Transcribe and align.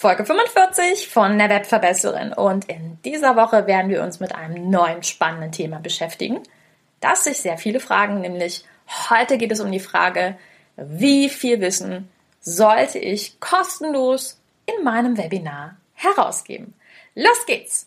Folge 0.00 0.24
45 0.24 1.08
von 1.08 1.36
der 1.36 1.50
Webverbesserin 1.50 2.32
und 2.32 2.64
in 2.70 2.96
dieser 3.04 3.36
Woche 3.36 3.66
werden 3.66 3.90
wir 3.90 4.02
uns 4.02 4.18
mit 4.18 4.34
einem 4.34 4.70
neuen 4.70 5.02
spannenden 5.02 5.52
Thema 5.52 5.78
beschäftigen, 5.78 6.40
das 7.00 7.24
sich 7.24 7.42
sehr 7.42 7.58
viele 7.58 7.80
fragen, 7.80 8.22
nämlich 8.22 8.64
heute 9.10 9.36
geht 9.36 9.52
es 9.52 9.60
um 9.60 9.70
die 9.70 9.78
Frage, 9.78 10.38
wie 10.76 11.28
viel 11.28 11.60
Wissen 11.60 12.08
sollte 12.40 12.98
ich 12.98 13.40
kostenlos 13.40 14.40
in 14.64 14.82
meinem 14.82 15.18
Webinar 15.18 15.76
herausgeben? 15.92 16.72
Los 17.14 17.44
geht's! 17.44 17.86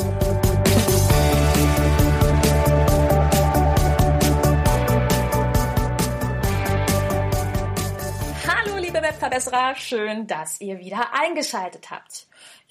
Verbesserer, 9.21 9.75
schön, 9.75 10.25
dass 10.25 10.59
ihr 10.61 10.79
wieder 10.79 11.13
eingeschaltet 11.13 11.91
habt. 11.91 12.25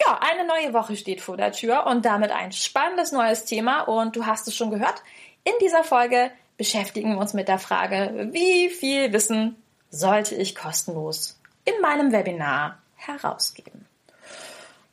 Ja, 0.04 0.18
eine 0.20 0.44
neue 0.44 0.72
Woche 0.72 0.96
steht 0.96 1.20
vor 1.20 1.36
der 1.36 1.52
Tür 1.52 1.86
und 1.86 2.04
damit 2.04 2.32
ein 2.32 2.50
spannendes 2.50 3.12
neues 3.12 3.44
Thema 3.44 3.82
und 3.82 4.16
du 4.16 4.26
hast 4.26 4.48
es 4.48 4.56
schon 4.56 4.72
gehört. 4.72 5.00
In 5.44 5.52
dieser 5.60 5.84
Folge 5.84 6.32
beschäftigen 6.56 7.12
wir 7.12 7.18
uns 7.20 7.34
mit 7.34 7.46
der 7.46 7.60
Frage, 7.60 8.30
wie 8.32 8.68
viel 8.68 9.12
Wissen 9.12 9.62
sollte 9.90 10.34
ich 10.34 10.56
kostenlos 10.56 11.40
in 11.64 11.80
meinem 11.82 12.10
Webinar 12.10 12.78
herausgeben? 12.96 13.86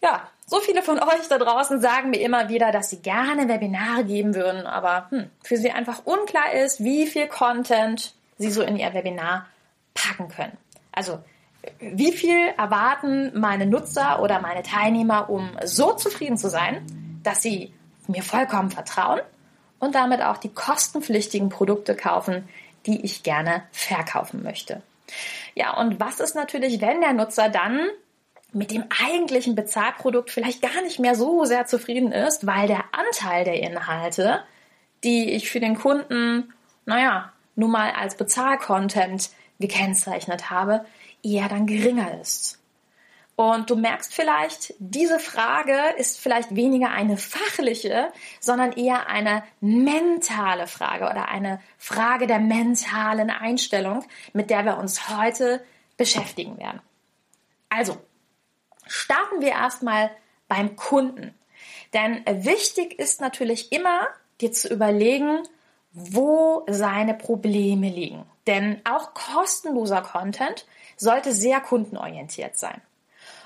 Ja, 0.04 0.30
so 0.45 0.60
viele 0.60 0.84
von 0.84 1.00
euch 1.00 1.28
da 1.28 1.39
draußen 1.39 1.82
sagen 1.82 2.12
mir 2.12 2.22
immer 2.22 2.50
wieder, 2.50 2.72
dass 2.72 2.92
sie 2.92 3.02
gerne 3.02 3.50
Webinare 3.50 4.04
geben 4.04 4.36
würden, 4.36 4.67
aber 4.67 5.08
hm, 5.10 5.32
für 5.42 5.58
sie 5.58 5.72
einfach 5.72 6.06
unklar 6.06 6.52
ist, 6.54 6.84
wie 6.84 7.08
viel 7.08 7.26
Content 7.26 8.14
sie 8.38 8.52
so 8.52 8.62
in 8.62 8.78
ihr 8.78 8.94
Webinar 8.94 9.48
packen 9.95 10.28
können. 10.28 10.56
Also 10.92 11.20
wie 11.80 12.12
viel 12.12 12.48
erwarten 12.58 13.32
meine 13.40 13.66
Nutzer 13.66 14.22
oder 14.22 14.42
meine 14.42 14.64
Teilnehmer, 14.64 15.30
um 15.30 15.50
so 15.64 15.94
zufrieden 15.94 16.38
zu 16.38 16.50
sein, 16.50 16.86
dass 17.23 17.42
sie 17.42 17.73
mir 18.08 18.23
vollkommen 18.23 18.72
vertrauen 18.72 19.22
und 19.80 19.95
damit 19.95 20.22
auch 20.22 20.38
die 20.38 20.54
kostenpflichtigen 20.54 21.50
Produkte 21.50 21.95
kaufen, 21.95 22.48
die 22.86 23.04
ich 23.04 23.23
gerne 23.23 23.64
verkaufen 23.72 24.44
möchte. 24.44 24.82
Ja, 25.56 25.78
und 25.78 26.00
was 26.00 26.20
ist 26.20 26.36
natürlich, 26.36 26.82
wenn 26.82 27.02
der 27.02 27.14
Nutzer 27.14 27.50
dann 27.50 27.88
mit 28.54 28.72
dem 28.72 28.86
eigentlichen 29.04 29.56
Bezahlprodukt 29.56 30.32
vielleicht 30.32 30.62
gar 30.62 30.82
nicht 30.82 31.00
mehr 31.00 31.16
so 31.16 31.45
sehr 31.45 31.66
zufrieden 31.66 32.12
ist, 32.12 32.48
weil 32.48 32.68
der 32.68 32.86
Anteil 32.92 33.44
der 33.44 33.62
Inhalte, 33.62 34.42
die 35.04 35.32
ich 35.32 35.50
für 35.50 35.60
den 35.60 35.78
Kunden, 35.78 36.54
naja, 36.86 37.32
nun 37.56 37.72
mal 37.72 37.92
als 37.92 38.16
Bezahlcontent 38.16 39.30
gekennzeichnet 39.60 40.50
habe, 40.50 40.86
eher 41.23 41.50
dann 41.50 41.68
geringer 41.68 42.20
ist. 42.20 42.60
Und 43.36 43.70
du 43.70 43.76
merkst 43.76 44.16
vielleicht, 44.16 44.73
diese 44.80 45.20
Frage 45.20 45.78
ist 45.98 46.20
vielleicht 46.20 46.56
weniger 46.56 46.90
eine 46.90 47.18
fachliche, 47.18 48.12
sondern 48.40 48.72
eher 48.72 49.08
eine 49.08 49.44
mentale 49.62 50.66
Frage 50.66 51.06
oder 51.06 51.30
eine 51.30 51.62
Frage 51.78 52.26
der 52.26 52.40
mentalen 52.40 53.30
Einstellung, 53.30 54.04
mit 54.34 54.50
der 54.50 54.66
wir 54.66 54.78
uns 54.78 55.10
heute 55.10 55.64
beschäftigen 55.98 56.58
werden. 56.58 56.82
Also, 57.70 57.98
starten 58.88 59.39
wir 59.39 59.49
erstmal 59.49 60.10
beim 60.48 60.76
Kunden. 60.76 61.36
Denn 61.94 62.23
wichtig 62.26 62.98
ist 62.98 63.22
natürlich 63.22 63.72
immer, 63.72 64.08
dir 64.42 64.52
zu 64.52 64.67
überlegen, 64.73 65.44
wo 66.00 66.64
seine 66.70 67.16
Probleme 67.16 67.90
liegen. 67.90 68.24
Denn 68.46 68.82
auch 68.90 69.16
kostenloser 69.16 70.02
Content 70.02 70.66
sollte 70.96 71.34
sehr 71.34 71.60
kundenorientiert 71.60 72.56
sein. 72.58 72.82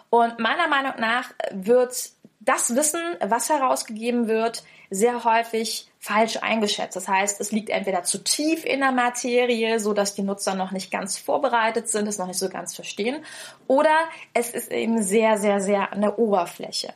Und 0.09 0.39
meiner 0.39 0.67
Meinung 0.67 0.93
nach 0.99 1.31
wird 1.51 2.11
das 2.41 2.75
Wissen, 2.75 3.01
was 3.21 3.49
herausgegeben 3.49 4.27
wird, 4.27 4.63
sehr 4.89 5.23
häufig 5.23 5.89
falsch 5.99 6.37
eingeschätzt. 6.41 6.97
Das 6.97 7.07
heißt, 7.07 7.39
es 7.39 7.53
liegt 7.53 7.69
entweder 7.69 8.03
zu 8.03 8.21
tief 8.21 8.65
in 8.65 8.81
der 8.81 8.91
Materie, 8.91 9.79
so 9.79 9.93
dass 9.93 10.15
die 10.15 10.23
Nutzer 10.23 10.55
noch 10.55 10.71
nicht 10.71 10.91
ganz 10.91 11.17
vorbereitet 11.17 11.87
sind, 11.87 12.07
es 12.07 12.17
noch 12.17 12.27
nicht 12.27 12.39
so 12.39 12.49
ganz 12.49 12.75
verstehen, 12.75 13.23
oder 13.67 13.95
es 14.33 14.49
ist 14.49 14.71
eben 14.71 15.01
sehr, 15.01 15.37
sehr, 15.37 15.61
sehr 15.61 15.93
an 15.93 16.01
der 16.01 16.19
Oberfläche. 16.19 16.93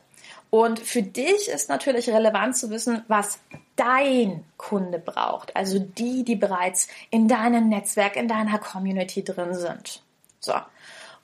Und 0.56 0.80
für 0.80 1.02
dich 1.02 1.50
ist 1.50 1.68
natürlich 1.68 2.08
relevant 2.08 2.56
zu 2.56 2.70
wissen, 2.70 3.04
was 3.08 3.40
dein 3.76 4.42
Kunde 4.56 4.98
braucht, 4.98 5.54
also 5.54 5.78
die, 5.78 6.24
die 6.24 6.34
bereits 6.34 6.88
in 7.10 7.28
deinem 7.28 7.68
Netzwerk, 7.68 8.16
in 8.16 8.26
deiner 8.26 8.58
Community 8.58 9.22
drin 9.22 9.52
sind. 9.52 10.02
So. 10.40 10.54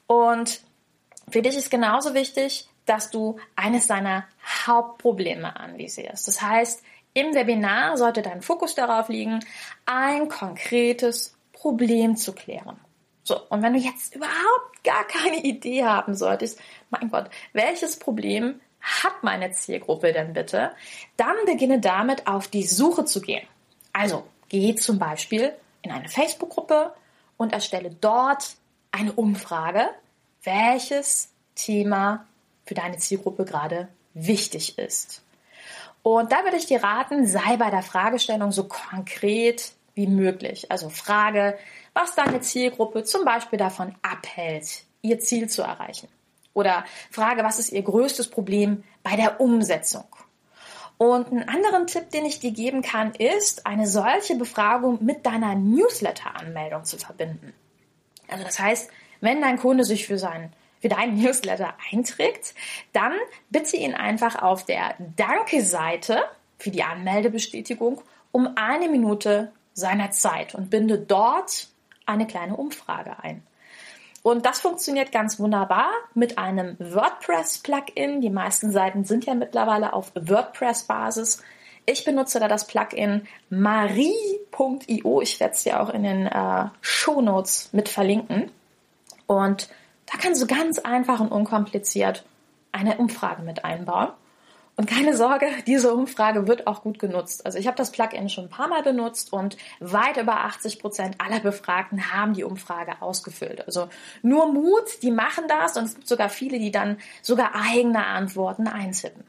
Und 0.07 0.61
für 1.31 1.41
dich 1.41 1.57
ist 1.57 1.71
genauso 1.71 2.13
wichtig, 2.13 2.69
dass 2.85 3.11
du 3.11 3.39
eines 3.57 3.87
deiner 3.87 4.27
Hauptprobleme 4.67 5.57
anvisierst. 5.57 6.29
Das 6.29 6.43
heißt, 6.43 6.83
im 7.15 7.35
Webinar 7.35 7.97
sollte 7.97 8.21
dein 8.21 8.43
Fokus 8.43 8.75
darauf 8.75 9.09
liegen, 9.09 9.41
ein 9.87 10.29
konkretes 10.29 11.39
Problem 11.55 12.19
zu 12.19 12.35
klären. 12.35 12.79
So, 13.23 13.41
und 13.49 13.63
wenn 13.63 13.73
du 13.73 13.79
jetzt 13.79 14.15
überhaupt 14.15 14.85
gar 14.85 15.07
keine 15.07 15.43
Idee 15.43 15.87
haben 15.87 16.15
solltest, 16.15 16.61
mein 16.91 17.09
Gott, 17.09 17.31
welches 17.55 17.99
Problem 17.99 18.61
hat 18.83 19.23
meine 19.23 19.53
Zielgruppe 19.53 20.13
denn 20.13 20.33
bitte? 20.33 20.73
Dann 21.17 21.37
beginne 21.47 21.81
damit 21.81 22.27
auf 22.27 22.49
die 22.49 22.67
Suche 22.67 23.05
zu 23.05 23.21
gehen. 23.21 23.47
Also, 23.93 24.25
geh 24.49 24.75
zum 24.75 24.99
Beispiel 24.99 25.53
in 25.83 25.93
eine 25.93 26.09
Facebook-Gruppe 26.09 26.93
und 27.37 27.53
erstelle 27.53 27.91
dort 27.91 28.57
eine 28.91 29.13
Umfrage, 29.13 29.89
welches 30.43 31.31
Thema 31.55 32.27
für 32.65 32.75
deine 32.75 32.99
Zielgruppe 32.99 33.45
gerade 33.45 33.89
wichtig 34.15 34.79
ist. 34.79 35.23
Und 36.03 36.33
da 36.33 36.43
würde 36.43 36.57
ich 36.57 36.67
dir 36.67 36.83
raten, 36.83 37.27
sei 37.27 37.57
bei 37.57 37.71
der 37.71 37.83
Fragestellung 37.83 38.51
so 38.51 38.65
konkret 38.65 39.73
wie 39.95 40.07
möglich. 40.09 40.71
Also 40.71 40.89
frage, 40.89 41.57
was 41.95 42.15
deine 42.15 42.41
Zielgruppe 42.41 43.05
zum 43.05 43.25
Beispiel 43.25 43.59
davon 43.59 43.95
abhält, 44.03 44.85
ihr 45.03 45.21
Ziel 45.21 45.49
zu 45.49 45.63
erreichen. 45.63 46.09
Oder 46.55 46.85
frage, 47.11 47.45
was 47.45 47.59
ist 47.59 47.73
ihr 47.73 47.83
größtes 47.83 48.29
Problem 48.29 48.85
bei 49.03 49.17
der 49.17 49.41
Umsetzung. 49.41 50.05
Und 50.99 51.29
einen 51.29 51.49
anderen 51.49 51.87
Tipp, 51.87 52.11
den 52.11 52.25
ich 52.27 52.39
dir 52.39 52.53
geben 52.53 52.83
kann, 52.83 53.15
ist, 53.15 53.67
eine 53.67 53.87
solche 53.87 54.37
Befragung 54.37 55.05
mit 55.05 55.27
deiner 55.27 55.55
Newsletter-Anmeldung 55.55 56.85
zu 56.85 56.99
verbinden. 56.99 57.53
Also 58.29 58.45
das 58.45 58.59
heißt, 58.59 58.91
wenn 59.21 59.41
dein 59.41 59.59
Kunde 59.59 59.85
sich 59.85 60.07
für 60.07 60.19
seinen 60.19 60.53
für 60.83 60.89
deinen 60.89 61.17
Newsletter 61.17 61.75
einträgt, 61.93 62.55
dann 62.93 63.13
bitte 63.51 63.77
ihn 63.77 63.95
einfach 63.95 64.43
auf 64.43 64.65
der 64.65 64.97
Danke-Seite 65.17 66.25
für 66.59 66.71
die 66.71 66.83
Anmeldebestätigung 66.83 68.03
um 68.33 68.57
eine 68.57 68.89
Minute 68.89 69.53
seiner 69.75 70.11
Zeit 70.11 70.55
und 70.55 70.71
binde 70.71 70.99
dort 70.99 71.69
eine 72.05 72.27
kleine 72.27 72.57
Umfrage 72.57 73.17
ein. 73.23 73.47
Und 74.23 74.47
das 74.47 74.61
funktioniert 74.61 75.11
ganz 75.11 75.41
wunderbar 75.41 75.91
mit 76.15 76.39
einem 76.39 76.77
WordPress-Plugin. 76.79 78.21
Die 78.21 78.31
meisten 78.31 78.71
Seiten 78.71 79.05
sind 79.05 79.27
ja 79.27 79.35
mittlerweile 79.35 79.93
auf 79.93 80.13
WordPress-Basis. 80.15 81.43
Ich 81.87 82.05
benutze 82.05 82.39
da 82.39 82.47
das 82.47 82.69
Plugin 82.69 83.27
marie.io. 83.51 85.21
Ich 85.21 85.41
werde 85.41 85.55
es 85.55 85.65
dir 85.65 85.81
auch 85.83 85.91
in 85.91 86.05
den 86.05 86.27
äh, 86.27 86.67
Show 86.81 87.21
Notes 87.21 87.71
mit 87.73 87.89
verlinken. 87.89 88.53
Und 89.27 89.69
da 90.07 90.19
kannst 90.19 90.41
du 90.41 90.47
ganz 90.47 90.79
einfach 90.79 91.19
und 91.19 91.33
unkompliziert 91.33 92.25
eine 92.71 92.99
Umfrage 92.99 93.43
mit 93.43 93.65
einbauen. 93.65 94.11
Und 94.77 94.89
keine 94.89 95.17
Sorge, 95.17 95.47
diese 95.67 95.93
Umfrage 95.95 96.47
wird 96.47 96.67
auch 96.67 96.83
gut 96.83 96.99
genutzt. 96.99 97.45
Also 97.45 97.59
ich 97.59 97.67
habe 97.67 97.77
das 97.77 97.93
Plugin 97.93 98.29
schon 98.29 98.45
ein 98.45 98.51
paar 98.51 98.69
Mal 98.69 98.83
benutzt 98.83 99.33
und 99.33 99.57
weit 99.81 100.17
über 100.17 100.41
80 100.45 100.79
Prozent 100.79 101.17
aller 101.21 101.41
Befragten 101.41 102.13
haben 102.13 102.35
die 102.35 102.45
Umfrage 102.45 103.03
ausgefüllt. 103.03 103.67
Also 103.67 103.89
nur 104.23 104.53
Mut, 104.53 105.03
die 105.03 105.11
machen 105.11 105.45
das 105.49 105.77
und 105.77 105.85
es 105.85 105.95
gibt 105.95 106.09
sogar 106.09 106.29
viele, 106.29 106.59
die 106.59 106.71
dann 106.71 106.99
sogar 107.21 107.55
eigene 107.55 108.07
Antworten 108.07 108.67
eintippen. 108.67 109.25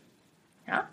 Ja? 0.67 0.87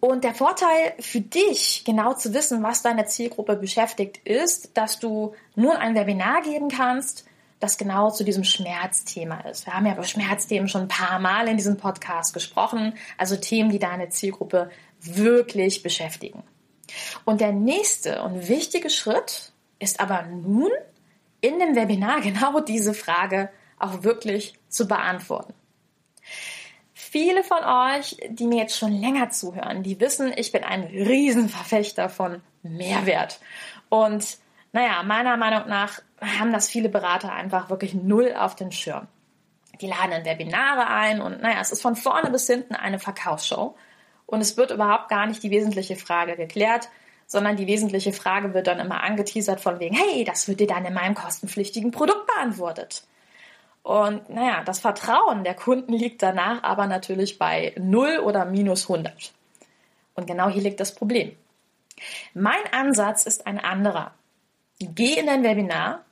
Und 0.00 0.24
der 0.24 0.34
Vorteil 0.34 0.94
für 1.00 1.20
dich, 1.20 1.82
genau 1.84 2.14
zu 2.14 2.32
wissen, 2.32 2.62
was 2.62 2.82
deine 2.82 3.06
Zielgruppe 3.06 3.56
beschäftigt, 3.56 4.18
ist, 4.24 4.76
dass 4.76 4.98
du 4.98 5.34
nun 5.54 5.76
ein 5.76 5.94
Webinar 5.94 6.42
geben 6.42 6.68
kannst, 6.68 7.25
das 7.60 7.78
genau 7.78 8.10
zu 8.10 8.24
diesem 8.24 8.44
Schmerzthema 8.44 9.40
ist. 9.40 9.66
Wir 9.66 9.74
haben 9.74 9.86
ja 9.86 9.94
über 9.94 10.04
Schmerzthemen 10.04 10.68
schon 10.68 10.82
ein 10.82 10.88
paar 10.88 11.18
Mal 11.18 11.48
in 11.48 11.56
diesem 11.56 11.76
Podcast 11.76 12.34
gesprochen, 12.34 12.94
also 13.16 13.36
Themen, 13.36 13.70
die 13.70 13.78
deine 13.78 14.08
Zielgruppe 14.10 14.70
wirklich 15.00 15.82
beschäftigen. 15.82 16.42
Und 17.24 17.40
der 17.40 17.52
nächste 17.52 18.22
und 18.22 18.48
wichtige 18.48 18.90
Schritt 18.90 19.52
ist 19.78 20.00
aber 20.00 20.22
nun 20.22 20.70
in 21.40 21.58
dem 21.58 21.74
Webinar 21.74 22.20
genau 22.22 22.60
diese 22.60 22.94
Frage 22.94 23.50
auch 23.78 24.02
wirklich 24.02 24.54
zu 24.68 24.88
beantworten. 24.88 25.54
Viele 26.92 27.44
von 27.44 27.62
euch, 27.62 28.16
die 28.28 28.46
mir 28.46 28.58
jetzt 28.58 28.76
schon 28.76 28.92
länger 28.92 29.30
zuhören, 29.30 29.82
die 29.82 30.00
wissen, 30.00 30.32
ich 30.36 30.52
bin 30.52 30.64
ein 30.64 30.82
Riesenverfechter 30.84 32.08
von 32.08 32.42
Mehrwert. 32.62 33.40
Und 33.88 34.38
naja, 34.72 35.02
meiner 35.02 35.36
Meinung 35.36 35.68
nach 35.68 36.00
haben 36.20 36.52
das 36.52 36.68
viele 36.68 36.88
Berater 36.88 37.32
einfach 37.32 37.70
wirklich 37.70 37.94
null 37.94 38.34
auf 38.36 38.54
den 38.54 38.72
Schirm. 38.72 39.06
Die 39.80 39.86
laden 39.86 40.12
in 40.12 40.24
Webinare 40.24 40.86
ein 40.86 41.20
und 41.20 41.42
naja, 41.42 41.58
es 41.60 41.70
ist 41.70 41.82
von 41.82 41.96
vorne 41.96 42.30
bis 42.30 42.46
hinten 42.46 42.74
eine 42.74 42.98
Verkaufsshow. 42.98 43.76
Und 44.24 44.40
es 44.40 44.56
wird 44.56 44.70
überhaupt 44.70 45.08
gar 45.08 45.26
nicht 45.26 45.42
die 45.42 45.50
wesentliche 45.50 45.96
Frage 45.96 46.36
geklärt, 46.36 46.88
sondern 47.26 47.56
die 47.56 47.66
wesentliche 47.66 48.12
Frage 48.12 48.54
wird 48.54 48.66
dann 48.66 48.80
immer 48.80 49.02
angeteasert 49.02 49.60
von 49.60 49.78
wegen, 49.78 49.94
hey, 49.94 50.24
das 50.24 50.48
wird 50.48 50.60
dir 50.60 50.66
dann 50.66 50.84
in 50.84 50.94
meinem 50.94 51.14
kostenpflichtigen 51.14 51.90
Produkt 51.90 52.26
beantwortet. 52.26 53.04
Und 53.82 54.28
naja, 54.30 54.64
das 54.64 54.80
Vertrauen 54.80 55.44
der 55.44 55.54
Kunden 55.54 55.92
liegt 55.92 56.22
danach 56.22 56.62
aber 56.64 56.86
natürlich 56.86 57.38
bei 57.38 57.72
0 57.76 58.18
oder 58.18 58.44
minus 58.44 58.90
100. 58.90 59.32
Und 60.14 60.26
genau 60.26 60.48
hier 60.48 60.62
liegt 60.62 60.80
das 60.80 60.94
Problem. 60.94 61.36
Mein 62.34 62.64
Ansatz 62.72 63.26
ist 63.26 63.46
ein 63.46 63.60
anderer. 63.60 64.12
Geh 64.80 65.14
in 65.14 65.26
dein 65.26 65.44
Webinar 65.44 66.05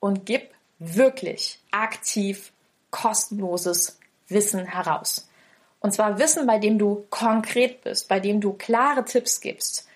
und 0.00 0.26
gib 0.26 0.50
wirklich 0.78 1.60
aktiv 1.70 2.52
kostenloses 2.90 3.98
Wissen 4.28 4.66
heraus. 4.66 5.28
Und 5.80 5.92
zwar 5.92 6.18
Wissen, 6.18 6.46
bei 6.46 6.58
dem 6.58 6.78
du 6.78 7.06
konkret 7.10 7.82
bist, 7.82 8.08
bei 8.08 8.20
dem 8.20 8.40
du 8.40 8.52
klare 8.52 9.04
Tipps 9.04 9.40
gibst, 9.40 9.88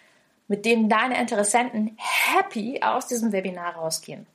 mit 0.48 0.64
denen 0.64 0.88
deine 0.88 1.20
Interessenten 1.20 1.96
happy 1.96 2.80
aus 2.82 3.06
diesem 3.06 3.32
Webinar 3.32 3.74
rausgehen. 3.76 4.26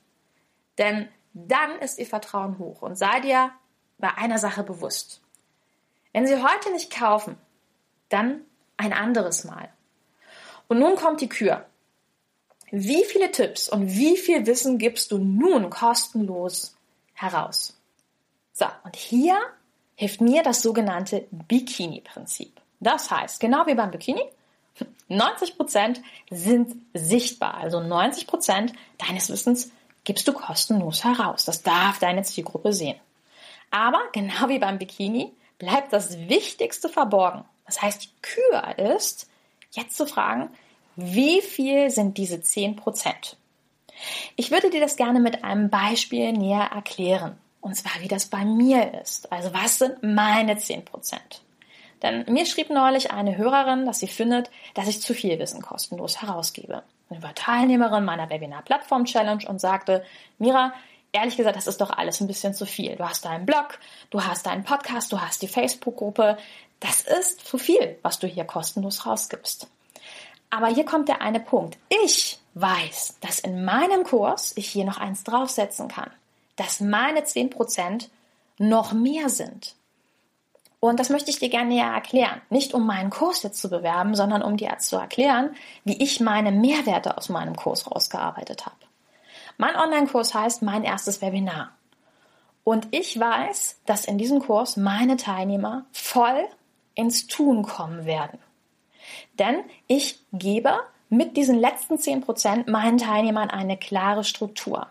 Denn 0.78 1.08
dann 1.32 1.78
ist 1.80 1.98
ihr 1.98 2.06
Vertrauen 2.06 2.58
hoch 2.58 2.82
und 2.82 2.96
sei 2.96 3.20
dir 3.20 3.50
bei 3.98 4.12
einer 4.16 4.38
Sache 4.38 4.62
bewusst. 4.62 5.20
Wenn 6.12 6.26
sie 6.26 6.42
heute 6.42 6.72
nicht 6.72 6.92
kaufen, 6.92 7.36
dann 8.08 8.40
ein 8.76 8.92
anderes 8.92 9.44
Mal. 9.44 9.68
Und 10.68 10.78
nun 10.78 10.96
kommt 10.96 11.20
die 11.20 11.28
Kür. 11.28 11.66
Wie 12.70 13.04
viele 13.04 13.30
Tipps 13.32 13.68
und 13.68 13.96
wie 13.96 14.16
viel 14.16 14.46
Wissen 14.46 14.78
gibst 14.78 15.10
du 15.10 15.18
nun 15.18 15.70
kostenlos 15.70 16.76
heraus? 17.14 17.76
So, 18.52 18.66
und 18.84 18.96
hier 18.96 19.38
hilft 19.96 20.20
mir 20.20 20.42
das 20.42 20.62
sogenannte 20.62 21.26
Bikini-Prinzip. 21.30 22.60
Das 22.78 23.10
heißt, 23.10 23.40
genau 23.40 23.66
wie 23.66 23.74
beim 23.74 23.90
Bikini, 23.90 24.22
90% 25.10 26.00
sind 26.30 26.76
sichtbar. 26.94 27.54
Also 27.54 27.78
90% 27.78 28.72
deines 28.98 29.30
Wissens 29.30 29.70
gibst 30.04 30.26
du 30.28 30.32
kostenlos 30.32 31.04
heraus. 31.04 31.44
Das 31.44 31.62
darf 31.62 31.98
deine 31.98 32.22
Zielgruppe 32.22 32.72
sehen. 32.72 32.98
Aber 33.70 34.00
genau 34.12 34.48
wie 34.48 34.58
beim 34.58 34.78
Bikini 34.78 35.32
bleibt 35.58 35.92
das 35.92 36.16
Wichtigste 36.28 36.88
verborgen. 36.88 37.44
Das 37.66 37.82
heißt, 37.82 38.04
die 38.04 38.10
Kür 38.22 38.78
ist, 38.78 39.28
jetzt 39.72 39.96
zu 39.96 40.06
fragen, 40.06 40.50
wie 40.96 41.40
viel 41.40 41.90
sind 41.90 42.18
diese 42.18 42.36
10% 42.36 42.76
Ich 44.36 44.50
würde 44.50 44.70
dir 44.70 44.80
das 44.80 44.96
gerne 44.96 45.20
mit 45.20 45.44
einem 45.44 45.70
Beispiel 45.70 46.32
näher 46.32 46.70
erklären. 46.72 47.38
Und 47.60 47.76
zwar, 47.76 48.00
wie 48.00 48.08
das 48.08 48.26
bei 48.26 48.44
mir 48.44 49.00
ist. 49.02 49.30
Also, 49.30 49.52
was 49.52 49.78
sind 49.78 50.02
meine 50.02 50.54
10% 50.54 50.82
Denn 52.02 52.24
mir 52.32 52.46
schrieb 52.46 52.70
neulich 52.70 53.10
eine 53.10 53.36
Hörerin, 53.36 53.84
dass 53.84 54.00
sie 54.00 54.08
findet, 54.08 54.50
dass 54.74 54.88
ich 54.88 55.02
zu 55.02 55.12
viel 55.12 55.38
Wissen 55.38 55.60
kostenlos 55.60 56.22
herausgebe 56.22 56.82
und 57.10 57.22
war 57.22 57.34
Teilnehmerin 57.34 58.04
meiner 58.04 58.30
Webinar-Plattform-Challenge 58.30 59.46
und 59.46 59.60
sagte, 59.60 60.04
Mira, 60.38 60.72
ehrlich 61.12 61.36
gesagt, 61.36 61.56
das 61.56 61.66
ist 61.66 61.80
doch 61.80 61.90
alles 61.90 62.20
ein 62.20 62.26
bisschen 62.26 62.54
zu 62.54 62.64
viel. 62.64 62.96
Du 62.96 63.06
hast 63.06 63.24
deinen 63.24 63.46
Blog, 63.46 63.78
du 64.10 64.24
hast 64.24 64.46
deinen 64.46 64.64
Podcast, 64.64 65.12
du 65.12 65.20
hast 65.20 65.42
die 65.42 65.48
Facebook-Gruppe. 65.48 66.38
Das 66.78 67.02
ist 67.02 67.46
zu 67.46 67.58
viel, 67.58 67.98
was 68.02 68.18
du 68.18 68.26
hier 68.26 68.44
kostenlos 68.44 69.04
rausgibst. 69.04 69.68
Aber 70.50 70.66
hier 70.66 70.84
kommt 70.84 71.08
der 71.08 71.22
eine 71.22 71.40
Punkt. 71.40 71.78
Ich 71.88 72.40
weiß, 72.54 73.18
dass 73.20 73.38
in 73.38 73.64
meinem 73.64 74.04
Kurs 74.04 74.52
ich 74.56 74.68
hier 74.68 74.84
noch 74.84 74.98
eins 74.98 75.24
draufsetzen 75.24 75.88
kann. 75.88 76.10
Dass 76.56 76.80
meine 76.80 77.20
10% 77.20 78.08
noch 78.58 78.92
mehr 78.92 79.28
sind. 79.28 79.74
Und 80.80 80.98
das 80.98 81.10
möchte 81.10 81.30
ich 81.30 81.38
dir 81.38 81.50
gerne 81.50 81.68
näher 81.68 81.92
erklären. 81.92 82.40
Nicht 82.48 82.74
um 82.74 82.86
meinen 82.86 83.10
Kurs 83.10 83.42
jetzt 83.42 83.60
zu 83.60 83.68
bewerben, 83.68 84.14
sondern 84.14 84.42
um 84.42 84.56
dir 84.56 84.76
zu 84.78 84.96
erklären, 84.96 85.54
wie 85.84 86.02
ich 86.02 86.20
meine 86.20 86.52
Mehrwerte 86.52 87.16
aus 87.16 87.28
meinem 87.28 87.54
Kurs 87.54 87.90
rausgearbeitet 87.90 88.66
habe. 88.66 88.76
Mein 89.58 89.76
Online-Kurs 89.76 90.34
heißt 90.34 90.62
mein 90.62 90.84
erstes 90.84 91.20
Webinar. 91.20 91.72
Und 92.64 92.88
ich 92.92 93.18
weiß, 93.18 93.80
dass 93.84 94.06
in 94.06 94.16
diesem 94.16 94.40
Kurs 94.40 94.78
meine 94.78 95.16
Teilnehmer 95.16 95.84
voll 95.92 96.46
ins 96.94 97.26
Tun 97.26 97.62
kommen 97.62 98.06
werden. 98.06 98.38
Denn 99.38 99.62
ich 99.86 100.20
gebe 100.32 100.72
mit 101.08 101.36
diesen 101.36 101.58
letzten 101.58 101.94
10% 101.96 102.70
meinen 102.70 102.98
Teilnehmern 102.98 103.50
eine 103.50 103.76
klare 103.76 104.24
Struktur. 104.24 104.86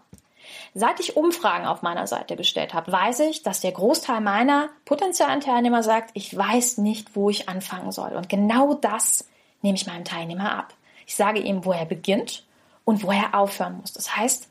Seit 0.73 0.99
ich 0.99 1.15
Umfragen 1.15 1.65
auf 1.65 1.81
meiner 1.81 2.07
Seite 2.07 2.35
gestellt 2.35 2.73
habe, 2.73 2.91
weiß 2.91 3.21
ich, 3.21 3.43
dass 3.43 3.61
der 3.61 3.71
Großteil 3.71 4.21
meiner 4.21 4.69
potenziellen 4.85 5.41
Teilnehmer 5.41 5.83
sagt, 5.83 6.11
ich 6.13 6.35
weiß 6.35 6.79
nicht, 6.79 7.15
wo 7.15 7.29
ich 7.29 7.49
anfangen 7.49 7.91
soll. 7.91 8.13
Und 8.13 8.29
genau 8.29 8.73
das 8.73 9.27
nehme 9.61 9.75
ich 9.75 9.87
meinem 9.87 10.05
Teilnehmer 10.05 10.55
ab. 10.57 10.73
Ich 11.05 11.15
sage 11.15 11.39
ihm, 11.39 11.65
wo 11.65 11.71
er 11.71 11.85
beginnt 11.85 12.45
und 12.85 13.03
wo 13.03 13.11
er 13.11 13.35
aufhören 13.35 13.77
muss. 13.77 13.93
Das 13.93 14.15
heißt, 14.15 14.49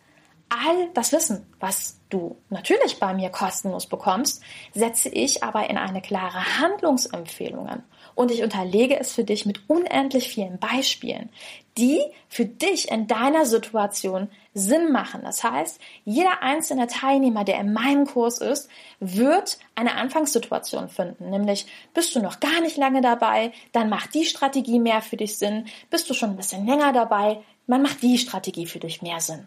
all 0.49 0.89
das 0.95 1.13
Wissen, 1.13 1.47
was 1.61 1.98
du 2.09 2.37
natürlich 2.51 2.99
bei 2.99 3.15
mir 3.15 3.31
kostenlos 3.31 3.87
bekommst, 3.87 4.43
setze 4.75 5.09
ich 5.09 5.43
aber 5.43 5.69
in 5.69 5.79
eine 5.79 6.01
klare 6.01 6.59
Handlungsempfehlungen 6.61 7.83
und 8.15 8.31
ich 8.31 8.43
unterlege 8.43 8.99
es 8.99 9.13
für 9.13 9.25
dich 9.25 9.47
mit 9.47 9.69
unendlich 9.69 10.29
vielen 10.29 10.59
Beispielen, 10.59 11.29
die 11.77 12.03
für 12.29 12.45
dich 12.45 12.91
in 12.91 13.07
deiner 13.07 13.47
Situation 13.47 14.29
Sinn 14.55 14.91
machen. 14.91 15.21
Das 15.23 15.45
heißt, 15.45 15.81
jeder 16.05 16.43
einzelne 16.43 16.89
Teilnehmer, 16.89 17.45
der 17.45 17.61
in 17.61 17.73
meinem 17.73 18.07
Kurs 18.07 18.39
ist, 18.39 18.69
wird 18.99 19.59
eine 19.77 19.95
Anfangssituation 19.95 20.89
finden. 20.89 21.31
Nämlich, 21.31 21.67
bist 21.95 22.17
du 22.17 22.21
noch 22.21 22.41
gar 22.41 22.61
nicht 22.61 22.77
lange 22.77 23.01
dabei, 23.01 23.53
dann 23.71 23.89
macht 23.89 24.15
die 24.15 24.25
Strategie 24.25 24.81
mehr 24.81 25.01
für 25.01 25.17
dich 25.17 25.39
Sinn. 25.39 25.67
Bist 25.89 26.11
du 26.11 26.15
schon 26.15 26.31
ein 26.31 26.37
bisschen 26.37 26.67
länger 26.67 26.93
dabei, 26.93 27.41
dann 27.69 27.83
macht 27.83 28.03
die 28.03 28.19
Strategie 28.19 28.67
für 28.67 28.81
dich 28.81 29.01
mehr 29.01 29.21
Sinn. 29.21 29.47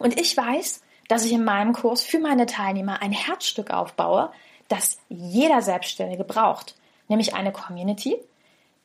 Und 0.00 0.18
ich 0.18 0.36
weiß, 0.36 0.82
dass 1.10 1.24
ich 1.24 1.32
in 1.32 1.44
meinem 1.44 1.72
Kurs 1.72 2.02
für 2.02 2.18
meine 2.18 2.46
Teilnehmer 2.46 3.02
ein 3.02 3.12
Herzstück 3.12 3.70
aufbaue, 3.70 4.30
das 4.68 4.98
jeder 5.08 5.62
Selbstständige 5.62 6.24
braucht 6.24 6.76
nämlich 7.10 7.34
eine 7.34 7.52
Community, 7.52 8.16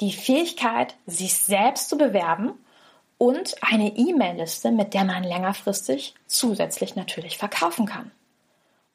die 0.01 0.11
Fähigkeit, 0.11 0.95
sich 1.05 1.35
selbst 1.35 1.87
zu 1.87 1.97
bewerben 1.97 2.51
und 3.17 3.55
eine 3.61 3.95
E-Mail-Liste, 3.95 4.71
mit 4.71 4.93
der 4.93 5.05
man 5.05 5.23
längerfristig 5.23 6.15
zusätzlich 6.27 6.97
natürlich 6.97 7.37
verkaufen 7.37 7.85
kann. 7.85 8.11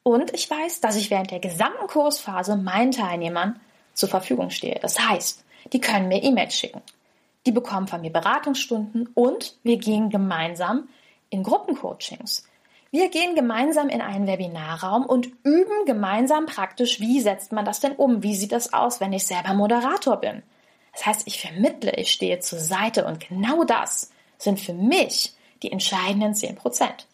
Und 0.03 0.33
ich 0.33 0.49
weiß, 0.49 0.81
dass 0.81 0.95
ich 0.95 1.09
während 1.09 1.31
der 1.31 1.39
gesamten 1.39 1.87
Kursphase 1.87 2.55
meinen 2.55 2.91
Teilnehmern 2.91 3.59
zur 3.93 4.09
Verfügung 4.09 4.51
stehe. 4.51 4.79
Das 4.79 4.99
heißt, 4.99 5.43
die 5.73 5.81
können 5.81 6.07
mir 6.07 6.21
E-Mails 6.21 6.55
schicken. 6.55 6.81
Die 7.45 7.51
bekommen 7.51 7.87
von 7.87 8.01
mir 8.01 8.11
Beratungsstunden 8.11 9.09
und 9.15 9.57
wir 9.63 9.77
gehen 9.77 10.09
gemeinsam 10.09 10.89
in 11.29 11.41
Gruppencoachings. 11.41 12.47
Wir 12.91 13.09
gehen 13.09 13.35
gemeinsam 13.35 13.87
in 13.87 14.01
einen 14.01 14.27
Webinarraum 14.27 15.05
und 15.05 15.27
üben 15.43 15.85
gemeinsam 15.85 16.45
praktisch, 16.45 16.99
wie 16.99 17.21
setzt 17.21 17.53
man 17.53 17.63
das 17.63 17.79
denn 17.79 17.93
um? 17.93 18.21
Wie 18.21 18.35
sieht 18.35 18.51
das 18.51 18.73
aus, 18.73 18.99
wenn 18.99 19.13
ich 19.13 19.25
selber 19.25 19.53
Moderator 19.53 20.17
bin? 20.17 20.43
Das 20.91 21.05
heißt, 21.05 21.25
ich 21.25 21.39
vermittle, 21.39 21.93
ich 21.95 22.11
stehe 22.11 22.39
zur 22.39 22.59
Seite 22.59 23.05
und 23.05 23.25
genau 23.25 23.63
das 23.63 24.11
sind 24.37 24.59
für 24.59 24.73
mich 24.73 25.33
die 25.63 25.71
entscheidenden 25.71 26.35
10 26.35 26.55
Prozent. 26.57 27.07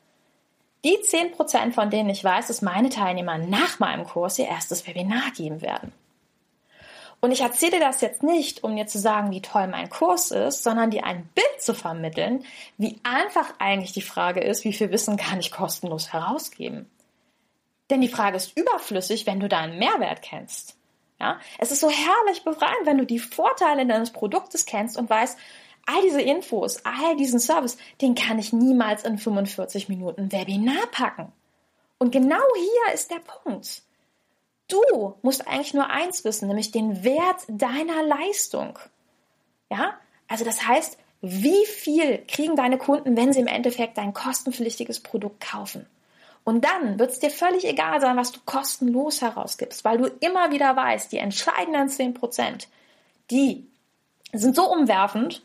Die 0.83 0.99
10 0.99 1.33
Prozent, 1.33 1.75
von 1.75 1.91
denen 1.91 2.09
ich 2.09 2.23
weiß, 2.23 2.47
dass 2.47 2.63
meine 2.63 2.89
Teilnehmer 2.89 3.37
nach 3.37 3.77
meinem 3.77 4.05
Kurs 4.05 4.39
ihr 4.39 4.47
erstes 4.47 4.87
Webinar 4.87 5.29
geben 5.35 5.61
werden. 5.61 5.91
Und 7.19 7.31
ich 7.31 7.41
erzähle 7.41 7.79
das 7.79 8.01
jetzt 8.01 8.21
nicht, 8.21 8.63
um 8.63 8.75
dir 8.75 8.85
zu 8.85 8.99
sagen, 8.99 9.31
wie 9.31 9.41
toll 9.41 9.67
mein 9.67 9.89
Kurs 9.89 10.31
ist, 10.31 10.63
sondern 10.63 10.91
dir 10.91 11.05
ein 11.05 11.27
Bild 11.33 11.61
zu 11.61 11.73
vermitteln, 11.73 12.45
wie 12.77 12.99
einfach 13.03 13.53
eigentlich 13.57 13.91
die 13.91 14.01
Frage 14.01 14.41
ist, 14.41 14.63
wie 14.63 14.73
viel 14.73 14.91
Wissen 14.91 15.17
kann 15.17 15.39
ich 15.39 15.51
kostenlos 15.51 16.13
herausgeben. 16.13 16.89
Denn 17.89 18.01
die 18.01 18.07
Frage 18.07 18.37
ist 18.37 18.57
überflüssig, 18.57 19.25
wenn 19.25 19.39
du 19.39 19.47
deinen 19.47 19.79
Mehrwert 19.79 20.21
kennst. 20.21 20.75
Ja, 21.19 21.39
es 21.57 21.71
ist 21.71 21.79
so 21.79 21.89
herrlich 21.89 22.43
befreiend, 22.43 22.85
wenn 22.85 22.99
du 22.99 23.05
die 23.05 23.17
Vorteile 23.17 23.87
deines 23.87 24.11
Produktes 24.11 24.65
kennst 24.65 24.97
und 24.97 25.09
weißt, 25.09 25.39
all 25.87 26.01
diese 26.03 26.21
Infos, 26.21 26.85
all 26.85 27.15
diesen 27.15 27.39
Service, 27.39 27.77
den 28.01 28.13
kann 28.13 28.37
ich 28.37 28.53
niemals 28.53 29.03
in 29.03 29.17
45 29.17 29.89
Minuten 29.89 30.31
Webinar 30.31 30.85
packen. 30.91 31.31
Und 31.97 32.11
genau 32.11 32.43
hier 32.55 32.93
ist 32.93 33.09
der 33.09 33.19
Punkt. 33.19 33.81
Du 34.67 35.15
musst 35.21 35.47
eigentlich 35.47 35.73
nur 35.73 35.89
eins 35.89 36.23
wissen, 36.23 36.47
nämlich 36.47 36.71
den 36.71 37.03
Wert 37.03 37.41
deiner 37.47 38.03
Leistung. 38.03 38.77
Ja? 39.69 39.93
Also 40.27 40.43
das 40.43 40.67
heißt, 40.67 40.97
wie 41.21 41.65
viel 41.65 42.23
kriegen 42.27 42.55
deine 42.55 42.77
Kunden, 42.77 43.17
wenn 43.17 43.33
sie 43.33 43.39
im 43.39 43.47
Endeffekt 43.47 43.97
dein 43.97 44.13
kostenpflichtiges 44.13 44.99
Produkt 44.99 45.41
kaufen? 45.41 45.87
Und 46.43 46.63
dann 46.63 46.97
wird 46.99 47.11
es 47.11 47.19
dir 47.19 47.29
völlig 47.29 47.65
egal 47.65 47.99
sein, 47.99 48.15
was 48.15 48.31
du 48.31 48.39
kostenlos 48.45 49.21
herausgibst, 49.21 49.83
weil 49.83 49.97
du 49.97 50.05
immer 50.21 50.51
wieder 50.51 50.75
weißt, 50.75 51.11
die 51.11 51.17
entscheidenden 51.17 51.89
10 51.89 52.13
Prozent, 52.13 52.69
die 53.31 53.67
sind 54.31 54.55
so 54.55 54.71
umwerfend, 54.71 55.43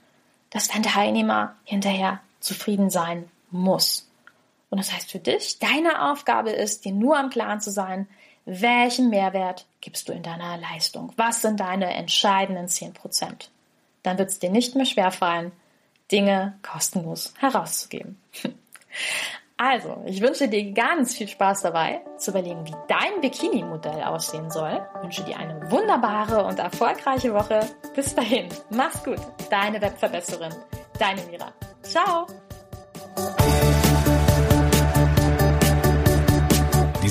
dass 0.51 0.69
dein 0.69 0.83
Teilnehmer 0.83 1.57
hinterher 1.65 2.21
zufrieden 2.39 2.91
sein 2.91 3.29
muss. 3.51 4.09
Und 4.71 4.79
das 4.79 4.93
heißt 4.93 5.11
für 5.11 5.19
dich, 5.19 5.59
deine 5.59 6.11
Aufgabe 6.11 6.51
ist, 6.51 6.85
dir 6.85 6.93
nur 6.93 7.19
am 7.19 7.31
Klaren 7.31 7.61
zu 7.61 7.71
sein, 7.71 8.09
welchen 8.45 9.11
Mehrwert 9.11 9.67
gibst 9.81 10.09
du 10.09 10.13
in 10.13 10.23
deiner 10.23 10.57
Leistung? 10.57 11.13
Was 11.17 11.43
sind 11.43 11.61
deine 11.61 11.93
entscheidenden 11.95 12.69
10 12.69 12.93
Prozent? 12.93 13.51
Dann 14.03 14.19
wird 14.19 14.31
es 14.31 14.39
dir 14.39 14.51
nicht 14.51 14.75
mehr 14.75 14.87
schwerfallen, 14.87 15.53
Dinge 16.11 16.59
kostenlos 16.63 17.35
herauszugeben. 17.39 18.21
Also, 19.65 20.03
ich 20.07 20.21
wünsche 20.21 20.49
dir 20.49 20.73
ganz 20.73 21.15
viel 21.15 21.29
Spaß 21.29 21.63
dabei, 21.63 22.01
zu 22.17 22.33
überlegen, 22.33 22.67
wie 22.67 22.75
dein 22.89 23.21
Bikini-Modell 23.21 24.03
aussehen 24.03 24.51
soll. 24.51 24.85
Ich 24.97 25.03
wünsche 25.05 25.23
dir 25.23 25.37
eine 25.37 25.71
wunderbare 25.71 26.43
und 26.45 26.59
erfolgreiche 26.59 27.33
Woche. 27.33 27.61
Bis 27.95 28.13
dahin, 28.13 28.49
mach's 28.71 29.05
gut. 29.05 29.21
Deine 29.51 29.81
Webverbesserin, 29.81 30.53
deine 30.99 31.23
Mira. 31.27 31.53
Ciao. 31.83 32.27